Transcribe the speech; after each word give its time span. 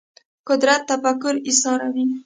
قدرت 0.47 0.81
تفکر 0.91 1.33
ایساروي 1.47 2.03